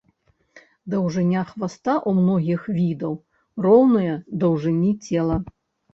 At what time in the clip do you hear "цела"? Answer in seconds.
5.05-5.41